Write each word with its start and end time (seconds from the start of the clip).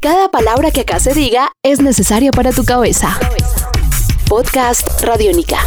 Cada 0.00 0.30
palabra 0.30 0.70
que 0.70 0.80
acá 0.80 0.98
se 0.98 1.12
diga 1.12 1.52
es 1.62 1.82
necesaria 1.82 2.30
para 2.30 2.52
tu 2.52 2.64
cabeza. 2.64 3.18
Podcast 4.26 4.88
Radiónica. 5.02 5.58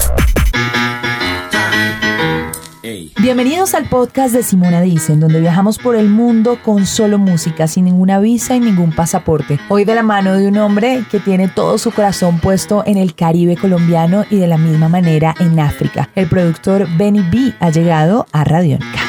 Bienvenidos 3.19 3.75
al 3.75 3.88
podcast 3.88 4.33
de 4.33 4.42
Simona 4.42 4.82
Dicen, 4.82 5.19
donde 5.19 5.40
viajamos 5.40 5.77
por 5.77 5.96
el 5.96 6.09
mundo 6.09 6.58
con 6.64 6.88
solo 6.88 7.19
música, 7.19 7.67
sin 7.67 7.85
ninguna 7.85 8.18
visa 8.18 8.55
y 8.55 8.59
ningún 8.59 8.91
pasaporte. 8.91 9.59
Hoy 9.70 9.86
de 9.86 9.93
la 9.93 10.02
mano 10.02 10.34
de 10.34 10.47
un 10.47 10.57
hombre 10.57 11.05
que 11.11 11.20
tiene 11.20 11.47
todo 11.47 11.77
su 11.77 11.91
corazón 11.91 12.39
puesto 12.39 12.84
en 12.88 12.97
el 12.97 13.13
Caribe 13.13 13.55
colombiano 13.55 14.25
y 14.31 14.38
de 14.38 14.47
la 14.47 14.57
misma 14.57 14.89
manera 14.89 15.36
en 15.39 15.59
África. 15.59 16.09
El 16.15 16.27
productor 16.27 16.88
Benny 16.97 17.21
B 17.21 17.54
ha 17.59 17.70
llegado 17.70 18.25
a 18.31 18.43
Radiónica. 18.43 19.00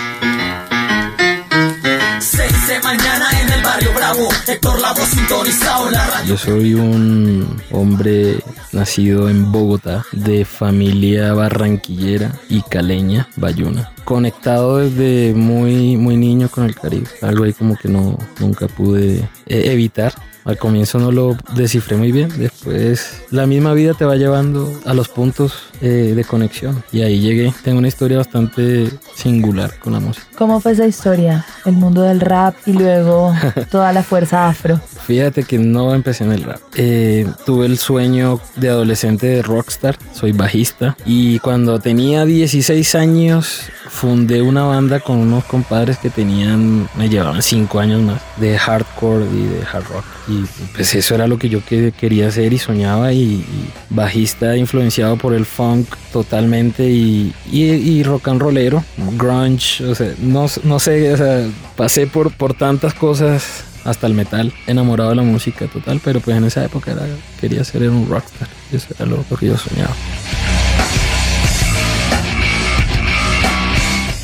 Yo 6.26 6.36
soy 6.36 6.74
un 6.74 7.62
hombre 7.70 8.38
nacido 8.72 9.28
en 9.28 9.50
Bogotá, 9.50 10.04
de 10.12 10.44
familia 10.44 11.32
barranquillera 11.32 12.32
y 12.48 12.62
caleña, 12.62 13.28
bayuna. 13.36 13.93
Conectado 14.04 14.78
desde 14.78 15.34
muy, 15.34 15.96
muy 15.96 16.16
niño 16.16 16.48
con 16.48 16.64
el 16.64 16.74
Caribe. 16.74 17.06
Algo 17.22 17.44
ahí 17.44 17.52
como 17.52 17.76
que 17.76 17.88
no, 17.88 18.18
nunca 18.38 18.68
pude 18.68 19.28
eh, 19.46 19.72
evitar. 19.72 20.12
Al 20.44 20.58
comienzo 20.58 20.98
no 20.98 21.10
lo 21.10 21.38
descifré 21.56 21.96
muy 21.96 22.12
bien, 22.12 22.28
después 22.36 23.22
la 23.30 23.46
misma 23.46 23.72
vida 23.72 23.94
te 23.94 24.04
va 24.04 24.16
llevando 24.16 24.70
a 24.84 24.92
los 24.92 25.08
puntos 25.08 25.54
eh, 25.80 26.12
de 26.14 26.24
conexión 26.24 26.84
y 26.92 27.00
ahí 27.00 27.18
llegué. 27.18 27.54
Tengo 27.62 27.78
una 27.78 27.88
historia 27.88 28.18
bastante 28.18 28.90
singular 29.14 29.78
con 29.78 29.94
la 29.94 30.00
música. 30.00 30.26
¿Cómo 30.36 30.60
fue 30.60 30.72
esa 30.72 30.86
historia? 30.86 31.46
El 31.64 31.76
mundo 31.76 32.02
del 32.02 32.20
rap 32.20 32.56
y 32.66 32.74
luego 32.74 33.34
toda 33.70 33.90
la 33.94 34.02
fuerza 34.02 34.46
afro. 34.46 34.78
Fíjate 35.06 35.42
que 35.42 35.58
no 35.58 35.94
empecé 35.94 36.24
en 36.24 36.32
el 36.32 36.44
rap. 36.44 36.60
Eh, 36.76 37.26
tuve 37.44 37.66
el 37.66 37.76
sueño 37.78 38.40
de 38.56 38.70
adolescente 38.70 39.26
de 39.26 39.42
rockstar, 39.42 39.98
soy 40.14 40.32
bajista 40.32 40.96
y 41.04 41.38
cuando 41.40 41.78
tenía 41.78 42.24
16 42.24 42.94
años 42.94 43.60
fundé 43.90 44.40
una 44.40 44.64
banda 44.64 45.00
con 45.00 45.18
unos 45.18 45.44
compadres 45.44 45.98
que 45.98 46.08
tenían, 46.08 46.88
me 46.96 47.10
llevaban 47.10 47.42
5 47.42 47.80
años 47.80 48.02
más, 48.02 48.22
de 48.38 48.58
hardcore 48.58 49.26
y 49.26 49.42
de 49.44 49.62
hard 49.70 49.84
rock. 49.84 50.04
Y 50.26 50.44
pues 50.74 50.94
eso 50.94 51.14
era 51.14 51.26
lo 51.26 51.38
que 51.38 51.50
yo 51.50 51.60
quería 51.64 52.28
hacer 52.28 52.54
y 52.54 52.58
soñaba 52.58 53.12
y, 53.12 53.44
bajista 53.90 54.56
influenciado 54.56 55.16
por 55.16 55.34
el 55.34 55.44
funk 55.44 55.86
totalmente 56.12 56.88
y, 56.88 57.34
y, 57.52 58.02
rock 58.02 58.28
and 58.28 58.40
rollero, 58.40 58.82
grunge, 59.16 59.84
o 59.84 59.94
sea, 59.94 60.14
no, 60.18 60.46
no 60.64 60.80
sé, 60.80 61.12
o 61.12 61.16
sea, 61.16 61.46
pasé 61.76 62.06
por, 62.06 62.32
por 62.32 62.54
tantas 62.54 62.94
cosas 62.94 63.64
hasta 63.84 64.06
el 64.06 64.14
metal, 64.14 64.52
enamorado 64.66 65.10
de 65.10 65.16
la 65.16 65.22
música 65.22 65.66
total, 65.66 66.00
pero 66.02 66.20
pues 66.20 66.36
en 66.36 66.44
esa 66.44 66.64
época 66.64 66.92
era, 66.92 67.06
quería 67.40 67.62
ser 67.64 67.88
un 67.88 68.08
rockstar, 68.08 68.48
eso 68.72 68.88
era 68.94 69.06
lo 69.06 69.24
que 69.38 69.46
yo 69.46 69.56
soñaba. 69.56 69.94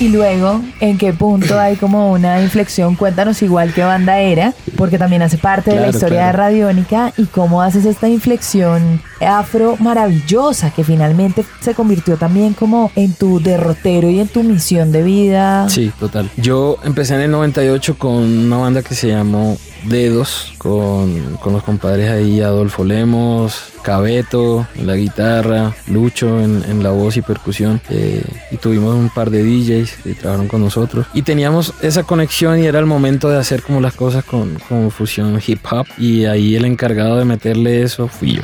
Y 0.00 0.08
luego, 0.08 0.62
¿en 0.80 0.96
qué 0.96 1.12
punto 1.12 1.60
hay 1.60 1.76
como 1.76 2.10
una 2.10 2.40
inflexión? 2.40 2.96
Cuéntanos 2.96 3.42
igual 3.42 3.74
qué 3.74 3.82
banda 3.84 4.18
era, 4.18 4.54
porque 4.78 4.96
también 4.96 5.20
hace 5.20 5.36
parte 5.36 5.72
de 5.72 5.80
la 5.80 5.88
historia 5.90 6.24
de 6.24 6.32
Radiónica 6.32 7.12
y 7.18 7.26
cómo 7.26 7.60
haces 7.60 7.84
esta 7.84 8.08
inflexión 8.08 9.02
afro 9.20 9.76
maravillosa 9.78 10.70
que 10.70 10.84
finalmente 10.84 11.44
se 11.60 11.74
convirtió 11.74 12.16
también 12.16 12.54
como 12.54 12.90
en 12.96 13.12
tu 13.12 13.40
derrotero 13.40 14.08
y 14.08 14.20
en 14.20 14.28
tu 14.28 14.42
misión 14.42 14.90
de 14.90 15.02
vida. 15.02 15.68
Sí, 15.68 15.92
total. 16.00 16.30
Yo 16.38 16.78
empecé 16.82 17.16
en 17.16 17.20
el 17.20 17.30
98 17.32 17.98
con 17.98 18.14
una 18.14 18.56
banda 18.56 18.82
que 18.82 18.94
se 18.94 19.08
llamó 19.08 19.58
Dedos, 19.84 20.52
con, 20.58 21.36
con 21.36 21.52
los 21.52 21.62
compadres 21.62 22.10
ahí, 22.10 22.40
Adolfo 22.40 22.84
Lemos, 22.84 23.70
Cabeto 23.82 24.66
en 24.76 24.86
la 24.86 24.96
guitarra, 24.96 25.74
Lucho 25.86 26.40
en, 26.40 26.82
la 26.82 26.90
voz 26.90 27.16
y 27.16 27.22
percusión. 27.22 27.80
Eh, 27.90 28.22
y 28.50 28.56
tuvimos 28.56 28.94
un 28.94 29.10
par 29.10 29.30
de 29.30 29.42
DJs 29.42 29.96
que 30.02 30.14
trabajaron 30.14 30.48
con 30.48 30.60
nosotros. 30.60 31.06
Y 31.14 31.22
teníamos 31.22 31.74
esa 31.82 32.02
conexión 32.02 32.62
y 32.62 32.66
era 32.66 32.78
el 32.78 32.86
momento 32.86 33.28
de 33.28 33.38
hacer 33.38 33.62
como 33.62 33.80
las 33.80 33.94
cosas 33.94 34.24
con, 34.24 34.58
con 34.68 34.90
fusión 34.90 35.40
hip 35.44 35.60
hop. 35.70 35.86
Y 35.98 36.24
ahí 36.24 36.56
el 36.56 36.64
encargado 36.64 37.16
de 37.16 37.24
meterle 37.24 37.82
eso 37.82 38.08
fui 38.08 38.36
yo. 38.36 38.42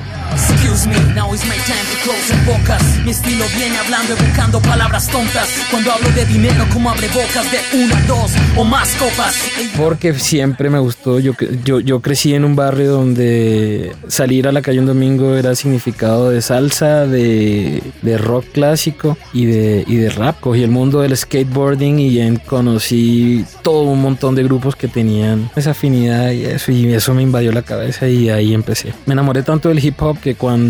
Mi 3.04 3.10
estilo 3.10 3.44
viene 3.56 3.78
hablando 3.78 4.14
palabras 4.60 5.09
tontas. 5.09 5.48
Cuando 5.70 5.91
hablo 5.92 6.10
de 6.10 6.26
dinero, 6.26 6.66
como 6.72 6.91
abre 6.91 7.09
bocas 7.09 7.47
de 7.50 7.59
una, 7.78 8.00
dos 8.03 8.32
o 8.56 8.64
más 8.64 8.94
copas. 8.97 9.36
Porque 9.76 10.12
siempre 10.15 10.69
me 10.69 10.78
gustó. 10.78 11.19
Yo, 11.19 11.32
yo, 11.65 11.81
yo 11.81 12.00
crecí 12.00 12.34
en 12.34 12.44
un 12.44 12.56
barrio 12.56 12.91
donde 12.91 13.94
salir 14.09 14.48
a 14.48 14.53
la 14.53 14.60
calle 14.60 14.81
un 14.81 14.86
domingo 14.86 15.34
era 15.36 15.54
significado 15.54 16.31
de 16.31 16.42
salsa, 16.42 17.06
de, 17.06 17.82
de 18.03 18.19
rock 18.19 18.44
clásico 18.53 19.16
y 19.32 19.47
de, 19.47 19.84
y 19.86 19.97
de 19.97 20.10
rap. 20.10 20.41
Cogí 20.41 20.62
el 20.62 20.70
mundo 20.70 21.00
del 21.00 21.16
skateboarding 21.16 21.98
y 21.98 22.36
conocí 22.38 23.44
todo 23.62 23.82
un 23.82 24.03
montón 24.03 24.34
de 24.34 24.42
grupos 24.42 24.76
que 24.76 24.88
tenían 24.88 25.50
esa 25.56 25.70
afinidad 25.70 26.32
y 26.32 26.44
eso. 26.44 26.72
Y 26.72 26.92
eso 26.92 27.15
me 27.15 27.22
invadió 27.22 27.53
la 27.53 27.62
cabeza 27.62 28.09
y 28.09 28.28
ahí 28.28 28.53
empecé. 28.53 28.92
Me 29.06 29.12
enamoré 29.12 29.42
tanto 29.42 29.69
del 29.69 29.82
hip 29.82 30.00
hop 30.03 30.19
que 30.20 30.34
cuando 30.34 30.66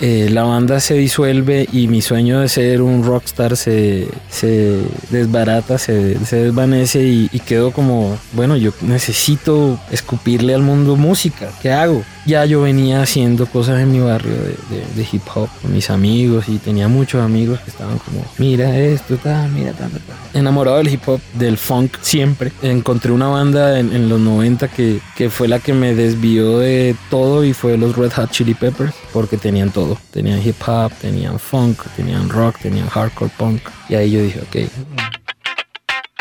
eh, 0.00 0.28
la 0.30 0.44
banda 0.44 0.80
se 0.80 0.94
disuelve 0.94 1.68
y 1.72 1.88
mi 1.88 2.02
sueño 2.02 2.40
de 2.40 2.48
ser 2.48 2.82
un 2.82 3.04
rockstar 3.04 3.56
se, 3.56 4.08
se 4.28 4.80
desbarata, 5.10 5.78
se, 5.78 6.24
se 6.24 6.36
desvanece 6.36 7.02
y, 7.02 7.28
y 7.32 7.40
quedo 7.40 7.72
como, 7.72 8.16
bueno, 8.32 8.56
yo 8.56 8.72
necesito 8.82 9.78
escupirle 9.90 10.54
al 10.54 10.62
mundo 10.62 10.96
música. 10.96 11.50
¿Qué 11.62 11.72
hago? 11.72 12.02
Ya 12.26 12.46
yo 12.46 12.62
venía 12.62 13.02
haciendo 13.02 13.46
cosas 13.46 13.80
en 13.80 13.92
mi 13.92 14.00
barrio 14.00 14.32
de, 14.32 15.06
hip 15.12 15.22
hop 15.34 15.48
con 15.60 15.74
mis 15.74 15.90
amigos 15.90 16.48
y 16.48 16.56
tenía 16.56 16.88
muchos 16.88 17.22
amigos 17.22 17.60
que 17.60 17.70
estaban 17.70 17.98
como, 17.98 18.24
mira 18.38 18.74
esto, 18.78 19.16
tal, 19.18 19.50
mira 19.50 19.72
tanto, 19.72 19.98
Enamorado 20.32 20.78
del 20.78 20.88
hip 20.88 21.06
hop, 21.06 21.20
del 21.34 21.58
funk 21.58 21.96
siempre. 22.00 22.50
Encontré 22.62 23.12
una 23.12 23.28
banda 23.28 23.78
en, 23.78 23.92
en 23.92 24.08
los 24.08 24.20
90 24.20 24.68
que, 24.68 25.00
que 25.16 25.28
fue 25.28 25.48
la 25.48 25.58
que 25.58 25.74
me 25.74 25.94
desvió 25.94 26.58
de 26.58 26.96
todo 27.10 27.44
y 27.44 27.52
fue 27.52 27.76
los 27.76 27.94
Red 27.96 28.12
Hot 28.12 28.30
Chili 28.30 28.54
Peppers 28.54 28.94
porque 29.14 29.36
tenían 29.38 29.70
todo. 29.70 29.96
Tenían 30.10 30.42
hip 30.42 30.60
hop, 30.66 30.92
tenían 31.00 31.38
funk, 31.38 31.78
tenían 31.96 32.28
rock, 32.28 32.58
tenían 32.58 32.88
hardcore 32.88 33.30
punk. 33.38 33.62
Y 33.88 33.94
ahí 33.94 34.10
yo 34.10 34.20
dije, 34.20 34.40
ok. 34.40 34.68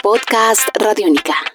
Podcast 0.03 0.61
Radiónica 0.79 1.52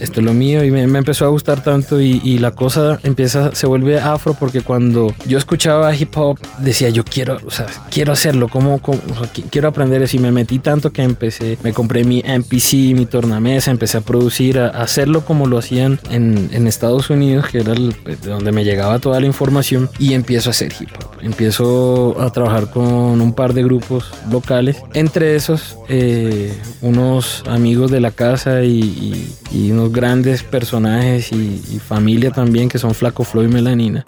esto 0.00 0.20
es 0.20 0.26
lo 0.26 0.32
mío 0.32 0.64
y 0.64 0.70
me, 0.70 0.82
empezó 0.82 1.24
a 1.24 1.28
gustar 1.28 1.62
tanto 1.62 2.00
y, 2.00 2.38
la 2.38 2.52
cosa 2.52 3.00
empieza, 3.02 3.54
se 3.54 3.66
vuelve 3.66 3.98
afro 3.98 4.34
porque 4.34 4.60
cuando 4.60 5.12
yo 5.26 5.38
escuchaba 5.38 5.94
hip 5.94 6.16
hop 6.16 6.38
decía 6.58 6.88
yo 6.88 7.04
quiero, 7.04 7.38
o 7.44 7.50
sea, 7.50 7.66
quiero 7.90 8.12
hacerlo, 8.12 8.48
como, 8.48 8.80
quiero 9.50 9.68
aprender 9.68 10.02
eso 10.02 10.16
y 10.16 10.20
me 10.20 10.30
metí 10.30 10.58
tanto 10.60 10.92
que 10.92 11.02
empecé, 11.02 11.58
me 11.62 11.72
compré 11.72 12.04
mi 12.04 12.22
MPC, 12.22 12.94
mi 12.94 13.06
tornamesa, 13.06 13.70
empecé 13.70 13.98
a 13.98 14.00
producir, 14.02 14.58
a, 14.58 14.68
hacerlo 14.68 15.24
como 15.24 15.46
lo 15.46 15.58
hacían 15.58 15.98
en, 16.10 16.48
en 16.52 16.66
Estados 16.66 17.10
Unidos, 17.10 17.46
que 17.48 17.58
era 17.58 17.72
el, 17.72 17.94
pues, 18.04 18.22
de 18.22 18.30
donde 18.30 18.52
me 18.52 18.64
llegaba 18.64 18.98
toda 19.00 19.18
la 19.20 19.26
información 19.26 19.90
y 19.98 20.12
empiezo 20.12 20.50
a 20.50 20.52
hacer 20.52 20.72
hip 20.78 20.90
hop. 20.96 21.18
Empiezo 21.20 22.20
a 22.20 22.30
trabajar 22.30 22.70
con 22.70 23.20
un 23.20 23.32
par 23.32 23.52
de 23.52 23.64
grupos 23.64 24.12
locales, 24.30 24.76
entre 24.94 25.34
esos 25.34 25.76
eh, 25.88 26.56
unos 26.80 27.42
amigos 27.48 27.90
de 27.90 28.00
la 28.00 28.12
casa 28.12 28.62
y 28.62 29.34
y 29.50 29.70
unos 29.70 29.87
grandes 29.90 30.42
personajes 30.42 31.32
y, 31.32 31.78
familia 31.78 32.30
también 32.30 32.68
que 32.68 32.78
son 32.78 32.94
Flaco 32.94 33.24
Flow 33.24 33.44
y 33.44 33.48
Melanina. 33.48 34.04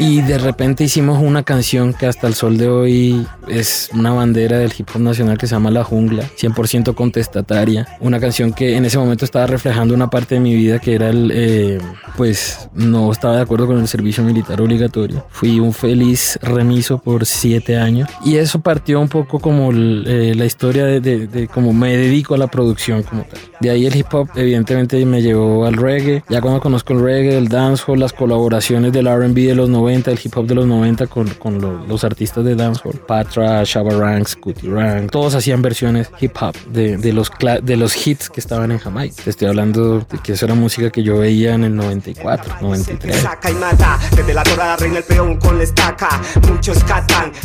Y 0.00 0.22
de 0.22 0.38
repente 0.38 0.84
hicimos 0.84 1.20
una 1.20 1.42
canción 1.42 1.92
que 1.92 2.06
hasta 2.06 2.28
el 2.28 2.34
sol 2.34 2.56
de 2.56 2.68
hoy 2.68 3.26
es 3.48 3.90
una 3.92 4.12
bandera 4.12 4.56
del 4.58 4.72
hip 4.76 4.88
hop 4.94 5.00
nacional 5.00 5.36
que 5.38 5.48
se 5.48 5.56
llama 5.56 5.72
La 5.72 5.82
Jungla, 5.82 6.22
100% 6.38 6.94
contestataria. 6.94 7.88
Una 7.98 8.20
canción 8.20 8.52
que 8.52 8.76
en 8.76 8.84
ese 8.84 8.96
momento 8.96 9.24
estaba 9.24 9.48
reflejando 9.48 9.94
una 9.94 10.08
parte 10.08 10.36
de 10.36 10.40
mi 10.40 10.54
vida 10.54 10.78
que 10.78 10.94
era 10.94 11.08
el, 11.08 11.32
eh, 11.34 11.78
pues 12.16 12.68
no 12.74 13.10
estaba 13.10 13.36
de 13.36 13.42
acuerdo 13.42 13.66
con 13.66 13.78
el 13.78 13.88
servicio 13.88 14.22
militar 14.22 14.60
obligatorio. 14.60 15.26
Fui 15.30 15.58
un 15.58 15.72
feliz 15.72 16.38
remiso 16.42 16.98
por 16.98 17.26
siete 17.26 17.76
años 17.76 18.08
y 18.24 18.36
eso 18.36 18.60
partió 18.60 19.00
un 19.00 19.08
poco 19.08 19.40
como 19.40 19.72
eh, 19.72 20.32
la 20.36 20.44
historia 20.44 20.84
de, 20.84 21.00
de, 21.00 21.48
cómo 21.48 21.72
me 21.72 21.96
dedico 21.96 22.34
a 22.34 22.38
la 22.38 22.46
producción 22.46 23.02
como 23.02 23.22
tal. 23.22 23.40
De 23.60 23.70
ahí 23.70 23.86
el 23.86 23.96
hip 23.96 24.14
hop 24.14 24.28
evidentemente 24.36 25.04
me 25.04 25.22
llevó 25.22 25.64
al 25.64 25.74
reggae. 25.74 26.22
Ya 26.28 26.40
cuando 26.40 26.60
conozco 26.60 26.92
el 26.92 27.00
reggae, 27.00 27.36
el 27.36 27.48
dancehall, 27.48 27.98
las 27.98 28.12
colaboraciones 28.12 28.92
del 28.92 29.08
R&B 29.08 29.42
de 29.42 29.54
los 29.56 29.68
90, 29.68 29.87
el 29.88 30.20
hip 30.22 30.36
hop 30.36 30.46
de 30.46 30.54
los 30.54 30.66
90 30.66 31.06
con, 31.06 31.28
con 31.34 31.88
los 31.88 32.04
artistas 32.04 32.44
de 32.44 32.54
dancehall, 32.54 32.98
Patra, 33.06 33.62
Shabba 33.64 33.94
Ranks, 33.94 34.36
Cootie 34.36 34.70
Rank, 34.70 35.10
todos 35.10 35.34
hacían 35.34 35.62
versiones 35.62 36.10
hip 36.20 36.36
hop 36.40 36.54
de, 36.70 36.96
de, 36.96 37.12
los, 37.12 37.30
de 37.62 37.76
los 37.76 38.06
hits 38.06 38.28
que 38.28 38.40
estaban 38.40 38.70
en 38.70 38.78
Jamaica. 38.78 39.22
Te 39.24 39.30
estoy 39.30 39.48
hablando 39.48 40.00
de 40.00 40.18
que 40.22 40.32
eso 40.32 40.44
era 40.44 40.54
música 40.54 40.90
que 40.90 41.02
yo 41.02 41.18
veía 41.18 41.54
en 41.54 41.64
el 41.64 41.74
94, 41.74 42.56
93. 42.60 43.24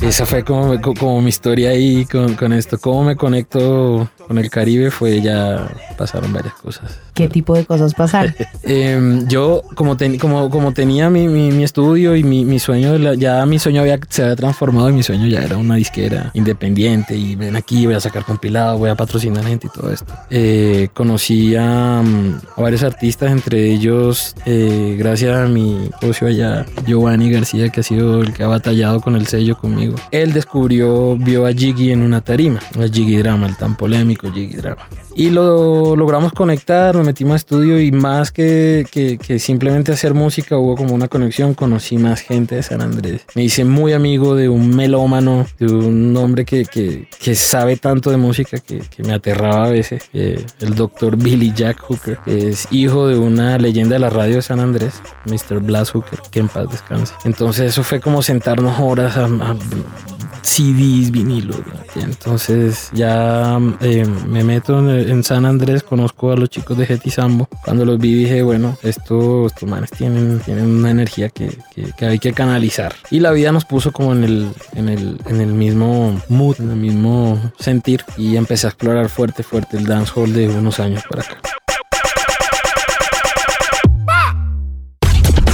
Esa 0.02 0.26
fue 0.26 0.44
como, 0.44 0.80
como 0.82 1.22
mi 1.22 1.30
historia 1.30 1.72
ahí 1.72 2.06
con, 2.06 2.36
con 2.36 2.54
esto. 2.54 2.78
Cómo 2.80 3.04
me 3.04 3.16
conecto 3.16 4.10
con 4.28 4.38
el 4.38 4.50
Caribe 4.50 4.92
fue 4.92 5.22
ya 5.22 5.68
pasaron 5.98 6.34
varias 6.34 6.54
cosas. 6.56 7.00
¿Qué 7.14 7.28
tipo 7.28 7.56
de 7.56 7.66
cosas 7.66 7.94
pasaron? 7.94 8.34
Em, 8.64 9.28
yo, 9.28 9.62
como, 9.76 9.98
como, 10.20 10.50
como 10.50 10.72
tenía 10.72 11.10
mi, 11.10 11.28
mi, 11.28 11.64
estudio 11.64 12.16
y 12.16 12.24
mi, 12.24 12.46
mi 12.46 12.60
sueño, 12.60 13.14
ya 13.14 13.46
mi 13.46 13.60
sueño 13.60 13.82
había, 13.82 14.00
se 14.10 14.24
había 14.24 14.36
transformado 14.36 14.90
y 14.90 14.94
mi 14.94 15.04
sueño 15.04 15.28
ya 15.28 15.44
era 15.44 15.58
una 15.58 15.76
disquera 15.76 16.32
independiente 16.34 17.16
y 17.16 17.36
ven 17.36 17.56
aquí, 17.56 17.86
voy 17.86 17.96
a 17.96 18.00
sacar 18.00 18.24
compilado, 18.24 18.78
voy 18.78 18.90
a 18.90 18.96
patrocinar 18.96 19.46
gente 19.46 19.68
y 19.68 19.70
todo 19.70 19.92
esto. 19.92 20.14
Eh, 20.30 20.88
conocí 20.94 21.56
a, 21.56 22.00
a, 22.00 22.62
varios 22.62 22.84
artistas, 22.84 23.32
entre 23.32 23.72
ellos, 23.72 24.36
eh, 24.46 24.96
gracias 24.98 25.38
a 25.38 25.48
mi 25.48 25.90
socio 26.02 26.28
allá, 26.28 26.66
Giovanni 26.86 27.30
García, 27.30 27.70
que 27.70 27.82
ha 27.82 27.84
sido 27.84 28.22
el 28.22 28.34
que 28.34 28.44
ha 28.44 28.48
batallado 28.48 29.02
con 29.02 29.16
el 29.16 29.28
sello 29.28 29.58
conmigo. 29.58 29.96
Él 30.12 30.32
descubrió, 30.32 31.18
vio 31.18 31.46
a 31.46 31.52
Jiggy 31.52 31.92
en 31.92 32.02
una 32.02 32.22
tarima, 32.22 32.60
a 32.80 32.88
Jiggy 32.88 33.18
Drama, 33.18 33.48
el 33.48 33.58
tan 33.58 33.76
polémico 33.76 34.13
Drama. 34.16 34.88
Y 35.16 35.30
lo 35.30 35.96
logramos 35.96 36.34
conectar, 36.34 36.96
nos 36.96 37.06
metimos 37.06 37.34
a 37.34 37.36
estudio 37.38 37.80
y 37.80 37.92
más 37.92 38.32
que, 38.32 38.86
que, 38.92 39.40
simplemente 39.40 39.92
hacer 39.92 40.14
música 40.14 40.58
hubo 40.58 40.76
como 40.76 40.94
una 40.94 41.08
conexión, 41.08 41.54
conocí 41.54 41.98
más 41.98 42.22
gente 42.22 42.56
de 42.56 42.64
San 42.64 42.82
Andrés. 42.82 43.26
Me 43.36 43.44
hice 43.44 43.64
muy 43.66 43.94
amigo 43.94 44.36
de 44.36 44.50
un 44.50 44.76
melómano, 44.76 45.46
de 45.60 45.68
un 45.68 46.16
hombre 46.18 46.46
que, 46.46 46.66
que 46.66 47.36
sabe 47.36 47.78
tanto 47.78 48.10
de 48.10 48.18
música 48.18 48.58
que, 48.60 48.82
me 49.04 49.14
aterraba 49.14 49.66
a 49.66 49.70
veces, 49.70 50.10
el 50.14 50.76
doctor 50.76 51.18
Billy 51.18 51.52
Jack 51.54 51.80
Hooker, 51.82 52.20
es 52.26 52.68
hijo 52.72 53.08
de 53.08 53.18
una 53.18 53.58
leyenda 53.58 53.96
de 53.96 54.00
la 54.00 54.10
radio 54.10 54.36
de 54.36 54.42
San 54.42 54.60
Andrés, 54.60 55.02
Mr. 55.26 55.60
Blas 55.60 55.92
Hooker, 55.92 56.20
que 56.32 56.40
en 56.40 56.48
paz 56.48 56.70
descanse. 56.70 57.14
Entonces 57.26 57.72
eso 57.72 57.84
fue 57.84 58.00
como 58.00 58.22
sentarnos 58.22 58.80
horas 58.80 59.18
a 59.18 59.28
CDs, 60.44 61.10
vinilos. 61.10 61.58
Entonces 61.96 62.90
ya 62.94 63.60
eh, 63.82 64.06
me 64.28 64.44
meto 64.44 64.78
en, 64.80 65.24
San 65.24 65.46
Andrés, 65.46 65.84
conozco 65.84 66.32
a 66.32 66.36
los 66.36 66.50
chicos 66.50 66.78
de 66.78 66.86
Getty 66.86 67.10
Sambo. 67.10 67.48
Cuando 67.64 67.86
los 67.86 67.98
vi 67.98 68.14
dije, 68.14 68.44
bueno, 68.44 68.78
estos, 68.84 69.52
estos 69.52 69.68
manes 69.68 69.92
tienen, 69.92 70.40
tienen 70.40 70.66
una 70.66 70.92
energía 70.92 71.30
que, 71.30 71.58
que, 71.98 72.06
hay 72.06 72.20
que 72.20 72.34
canalizar. 72.34 72.94
Y 73.10 73.20
la 73.20 73.32
vida 73.32 73.52
nos 73.52 73.66
puso 73.66 73.92
como 73.92 74.14
en 74.14 74.24
el, 74.24 74.52
en 74.74 74.90
el, 74.90 75.20
en 75.28 75.42
el 75.42 75.54
mismo 75.54 76.22
mood, 76.30 76.58
en 76.60 76.72
el 76.72 76.78
mismo 76.78 77.40
sentir. 77.58 78.04
Y 78.18 78.36
empecé 78.36 78.68
a 78.68 78.70
explorar 78.70 79.10
fuerte, 79.10 79.44
fuerte 79.44 79.78
el 79.78 79.86
dancehall 79.86 80.34
de 80.34 80.50
unos 80.50 80.80
años 80.80 81.04
para 81.10 81.24
acá. 81.24 81.38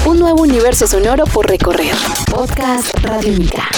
Un 0.05 0.17
nuevo 0.17 0.41
universo 0.41 0.87
sonoro 0.87 1.25
por 1.25 1.47
recorrer. 1.47 1.93
Podcast 2.31 2.97
Radio 3.03 3.31
Mica. 3.33 3.69